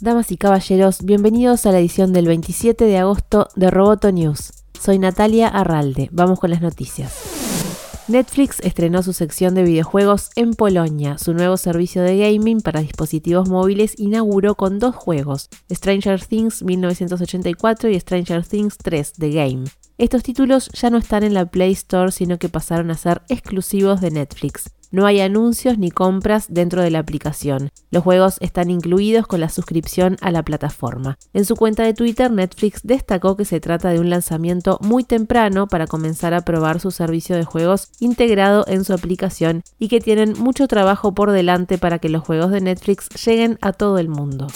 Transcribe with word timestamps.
Damas 0.00 0.32
y 0.32 0.36
caballeros, 0.36 1.04
bienvenidos 1.04 1.64
a 1.64 1.70
la 1.70 1.78
edición 1.78 2.12
del 2.12 2.26
27 2.26 2.86
de 2.86 2.98
agosto 2.98 3.46
de 3.54 3.70
Roboto 3.70 4.10
News. 4.10 4.64
Soy 4.80 4.98
Natalia 4.98 5.46
Arralde. 5.46 6.08
Vamos 6.10 6.40
con 6.40 6.50
las 6.50 6.60
noticias. 6.60 8.04
Netflix 8.08 8.58
estrenó 8.64 9.04
su 9.04 9.12
sección 9.12 9.54
de 9.54 9.62
videojuegos 9.62 10.30
en 10.34 10.54
Polonia. 10.54 11.18
Su 11.18 11.34
nuevo 11.34 11.56
servicio 11.56 12.02
de 12.02 12.18
gaming 12.18 12.62
para 12.62 12.80
dispositivos 12.80 13.48
móviles 13.48 13.94
inauguró 13.96 14.56
con 14.56 14.80
dos 14.80 14.96
juegos, 14.96 15.48
Stranger 15.72 16.20
Things 16.20 16.64
1984 16.64 17.90
y 17.90 18.00
Stranger 18.00 18.44
Things 18.44 18.76
3 18.76 19.12
The 19.12 19.30
Game. 19.30 19.64
Estos 19.98 20.24
títulos 20.24 20.68
ya 20.72 20.90
no 20.90 20.98
están 20.98 21.22
en 21.22 21.34
la 21.34 21.46
Play 21.46 21.70
Store, 21.70 22.10
sino 22.10 22.38
que 22.38 22.48
pasaron 22.48 22.90
a 22.90 22.96
ser 22.96 23.22
exclusivos 23.28 24.00
de 24.00 24.10
Netflix. 24.10 24.73
No 24.94 25.06
hay 25.06 25.20
anuncios 25.20 25.76
ni 25.76 25.90
compras 25.90 26.46
dentro 26.50 26.80
de 26.80 26.92
la 26.92 27.00
aplicación. 27.00 27.70
Los 27.90 28.04
juegos 28.04 28.36
están 28.38 28.70
incluidos 28.70 29.26
con 29.26 29.40
la 29.40 29.48
suscripción 29.48 30.16
a 30.20 30.30
la 30.30 30.44
plataforma. 30.44 31.18
En 31.32 31.44
su 31.44 31.56
cuenta 31.56 31.82
de 31.82 31.94
Twitter, 31.94 32.30
Netflix 32.30 32.78
destacó 32.84 33.36
que 33.36 33.44
se 33.44 33.58
trata 33.58 33.88
de 33.90 33.98
un 33.98 34.08
lanzamiento 34.08 34.78
muy 34.82 35.02
temprano 35.02 35.66
para 35.66 35.88
comenzar 35.88 36.32
a 36.32 36.42
probar 36.42 36.78
su 36.78 36.92
servicio 36.92 37.34
de 37.34 37.44
juegos 37.44 37.88
integrado 37.98 38.64
en 38.68 38.84
su 38.84 38.92
aplicación 38.92 39.64
y 39.80 39.88
que 39.88 40.00
tienen 40.00 40.34
mucho 40.38 40.68
trabajo 40.68 41.12
por 41.12 41.32
delante 41.32 41.76
para 41.76 41.98
que 41.98 42.08
los 42.08 42.22
juegos 42.22 42.52
de 42.52 42.60
Netflix 42.60 43.08
lleguen 43.26 43.58
a 43.62 43.72
todo 43.72 43.98
el 43.98 44.08
mundo. 44.08 44.46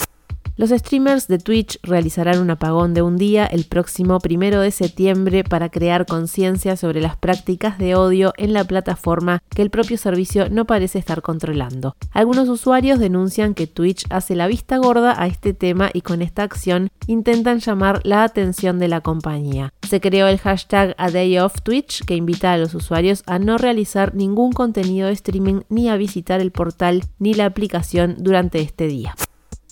Los 0.59 0.71
streamers 0.71 1.29
de 1.29 1.37
Twitch 1.37 1.79
realizarán 1.83 2.41
un 2.41 2.49
apagón 2.49 2.93
de 2.93 3.01
un 3.01 3.15
día 3.15 3.45
el 3.45 3.63
próximo 3.63 4.19
primero 4.19 4.59
de 4.59 4.71
septiembre 4.71 5.45
para 5.45 5.69
crear 5.69 6.05
conciencia 6.05 6.75
sobre 6.75 6.99
las 6.99 7.15
prácticas 7.15 7.77
de 7.77 7.95
odio 7.95 8.33
en 8.35 8.51
la 8.51 8.65
plataforma 8.65 9.41
que 9.55 9.61
el 9.61 9.69
propio 9.69 9.97
servicio 9.97 10.49
no 10.49 10.65
parece 10.65 10.99
estar 10.99 11.21
controlando. 11.21 11.95
Algunos 12.11 12.49
usuarios 12.49 12.99
denuncian 12.99 13.53
que 13.53 13.67
Twitch 13.67 14.03
hace 14.09 14.35
la 14.35 14.47
vista 14.47 14.75
gorda 14.79 15.15
a 15.17 15.27
este 15.27 15.53
tema 15.53 15.91
y 15.93 16.01
con 16.01 16.21
esta 16.21 16.43
acción 16.43 16.89
intentan 17.07 17.59
llamar 17.59 18.01
la 18.03 18.25
atención 18.25 18.79
de 18.79 18.89
la 18.89 18.99
compañía. 18.99 19.71
Se 19.87 20.01
creó 20.01 20.27
el 20.27 20.39
hashtag 20.39 20.93
A 20.97 21.09
Day 21.09 21.37
Twitch 21.63 22.03
que 22.03 22.17
invita 22.17 22.51
a 22.51 22.57
los 22.57 22.75
usuarios 22.75 23.23
a 23.27 23.39
no 23.39 23.57
realizar 23.57 24.13
ningún 24.13 24.51
contenido 24.51 25.07
de 25.07 25.13
streaming 25.13 25.61
ni 25.69 25.87
a 25.87 25.95
visitar 25.95 26.41
el 26.41 26.51
portal 26.51 27.05
ni 27.17 27.33
la 27.33 27.45
aplicación 27.45 28.17
durante 28.19 28.59
este 28.59 28.87
día. 28.87 29.15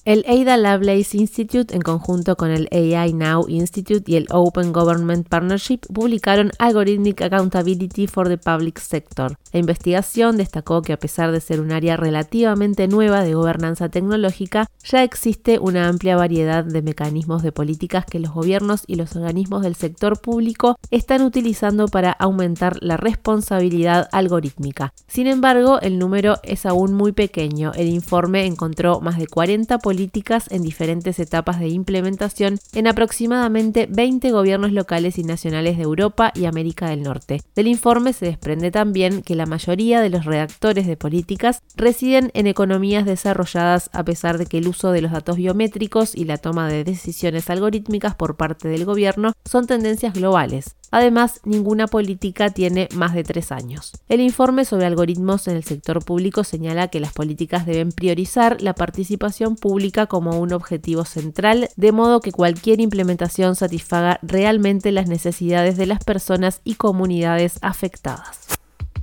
El 0.08 0.24
Ada 0.26 0.56
Lovelace 0.56 1.18
Institute, 1.18 1.76
en 1.76 1.82
conjunto 1.82 2.38
con 2.38 2.50
el 2.50 2.70
AI 2.72 3.12
Now 3.12 3.46
Institute 3.50 4.10
y 4.10 4.16
el 4.16 4.26
Open 4.32 4.72
Government 4.72 5.28
Partnership, 5.28 5.80
publicaron 5.94 6.52
Algorithmic 6.60 7.22
Accountability 7.24 8.08
for 8.08 8.30
the 8.30 8.38
Public 8.38 8.80
Sector. 8.80 9.38
La 9.52 9.60
investigación 9.60 10.38
destacó 10.38 10.82
que 10.82 10.94
a 10.94 10.98
pesar 10.98 11.34
de 11.34 11.42
ser 11.42 11.60
un 11.60 11.74
área 11.74 11.98
relativamente 11.98 12.88
nueva 12.88 13.22
de 13.22 13.34
gobernanza 13.34 13.90
tecnológica, 13.90 14.68
ya 14.82 15.04
existe 15.04 15.60
una 15.60 15.90
amplia 15.90 16.16
variedad 16.16 16.64
de 16.64 16.82
mecanismos 16.82 17.44
de 17.44 17.52
políticas 17.52 18.06
que 18.06 18.20
los 18.20 18.32
gobiernos 18.32 18.84
y 18.88 18.96
los 18.96 19.14
organismos 19.18 19.64
del 19.64 19.76
sector 19.76 20.22
público 20.22 20.80
están 20.90 21.22
utilizando 21.22 21.90
para 21.90 22.14
aumentar 22.14 22.78
la 22.80 22.96
responsabilidad 22.96 24.08
algorítmica. 24.14 24.94
Sin 25.06 25.28
embargo, 25.28 25.82
el 25.82 26.00
número 26.00 26.38
es 26.44 26.66
aún 26.66 26.94
muy 26.94 27.12
pequeño. 27.12 27.74
El 27.76 27.90
informe 27.90 28.46
encontró 28.46 29.02
más 29.02 29.18
de 29.18 29.28
40 29.28 29.80
políticas 29.80 29.97
políticas 29.98 30.46
en 30.52 30.62
diferentes 30.62 31.18
etapas 31.18 31.60
de 31.60 31.70
implementación 31.70 32.60
en 32.74 32.86
aproximadamente 32.86 33.88
20 33.90 34.30
gobiernos 34.30 34.72
locales 34.72 35.18
y 35.18 35.24
nacionales 35.24 35.76
de 35.76 35.82
Europa 35.82 36.32
y 36.36 36.46
América 36.46 36.88
del 36.88 37.02
Norte. 37.02 37.42
Del 37.56 37.66
informe 37.66 38.14
se 38.14 38.28
desprende 38.28 38.70
también 38.70 39.24
que 39.24 39.34
la 39.34 39.48
mayoría 39.48 40.00
de 40.00 40.12
los 40.12 40.26
redactores 40.26 40.86
de 40.86 40.98
políticas 40.98 41.64
residen 41.76 42.30
en 42.36 42.46
economías 42.46 43.08
desarrolladas 43.08 43.90
a 43.92 44.04
pesar 44.04 44.38
de 44.38 44.46
que 44.46 44.60
el 44.60 44.68
uso 44.68 44.92
de 44.92 45.02
los 45.02 45.12
datos 45.12 45.38
biométricos 45.38 46.14
y 46.14 46.26
la 46.26 46.38
toma 46.38 46.70
de 46.70 46.84
decisiones 46.84 47.50
algorítmicas 47.50 48.14
por 48.14 48.38
parte 48.38 48.68
del 48.68 48.86
gobierno 48.86 49.34
son 49.48 49.68
tendencias 49.68 50.14
globales. 50.14 50.76
Además, 50.92 51.42
ninguna 51.44 51.88
política 51.88 52.50
tiene 52.50 52.88
más 52.96 53.14
de 53.14 53.24
tres 53.24 53.52
años. 53.52 53.92
El 54.08 54.22
informe 54.22 54.64
sobre 54.64 54.86
algoritmos 54.86 55.48
en 55.48 55.58
el 55.58 55.64
sector 55.64 56.04
público 56.04 56.44
señala 56.44 56.88
que 56.88 57.00
las 57.00 57.14
políticas 57.14 57.66
deben 57.66 57.92
priorizar 57.92 58.62
la 58.62 58.74
participación 58.74 59.56
pública 59.56 60.08
como 60.08 60.40
un 60.40 60.54
objetivo 60.54 61.04
central, 61.04 61.70
de 61.76 61.92
modo 61.92 62.22
que 62.22 62.32
cualquier 62.32 62.80
implementación 62.80 63.56
satisfaga 63.56 64.20
realmente 64.22 64.92
las 64.92 65.08
necesidades 65.08 65.76
de 65.78 65.88
las 65.88 66.04
personas 66.04 66.62
y 66.64 66.76
comunidades 66.76 67.60
afectadas. 67.62 68.47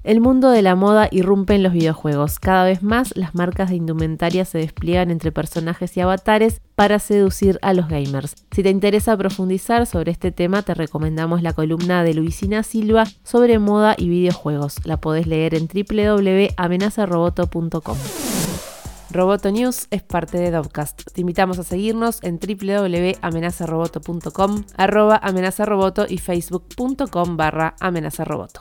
El 0.05 0.21
mundo 0.21 0.51
de 0.51 0.61
la 0.61 0.75
moda 0.75 1.09
irrumpe 1.11 1.55
en 1.55 1.63
los 1.63 1.73
videojuegos. 1.73 2.39
Cada 2.39 2.65
vez 2.65 2.83
más 2.83 3.17
las 3.17 3.35
marcas 3.35 3.71
de 3.71 3.77
indumentaria 3.77 4.45
se 4.45 4.59
despliegan 4.59 5.11
entre 5.11 5.33
personajes 5.33 5.97
y 5.97 6.03
avatares 6.03 6.61
para 6.75 6.99
seducir 6.99 7.59
a 7.63 7.73
los 7.73 7.89
gamers. 7.89 8.35
Si 8.51 8.63
te 8.63 8.69
interesa 8.69 9.17
profundizar 9.17 9.87
sobre 9.87 10.13
este 10.13 10.31
tema, 10.31 10.61
te 10.61 10.75
recomendamos 10.75 11.41
la 11.41 11.55
columna 11.55 12.05
de 12.05 12.13
Luisina 12.13 12.63
Silva 12.63 13.05
sobre 13.23 13.59
moda 13.59 13.95
y 13.97 14.11
videojuegos. 14.11 14.85
La 14.85 14.99
podés 14.99 15.27
leer 15.27 15.55
en 15.55 15.69
www.amenazaroboto.com. 15.69 17.97
Roboto 19.11 19.51
News 19.53 19.87
es 19.91 20.03
parte 20.03 20.37
de 20.37 20.51
Dovcast. 20.51 21.01
Te 21.15 21.23
invitamos 21.23 21.59
a 21.59 21.63
seguirnos 21.63 22.19
en 22.23 22.39
www.amenazaroboto.com, 22.39 24.65
arroba 24.77 25.19
amenazaroboto 25.23 26.05
y 26.07 26.19
facebook.com 26.19 27.39
barra 27.39 27.75
amenazaroboto. 27.81 28.61